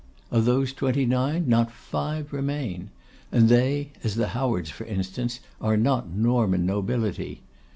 Of 0.31 0.45
those 0.45 0.73
twenty 0.73 1.05
nine 1.05 1.47
not 1.47 1.71
five 1.71 2.33
remain, 2.33 2.89
and 3.31 3.49
they, 3.49 3.91
as 4.03 4.15
the 4.15 4.29
Howards 4.29 4.71
for 4.71 4.85
instance, 4.85 5.41
are 5.61 5.77
not 5.77 6.09
Norman 6.09 6.65
nobility. 6.65 7.43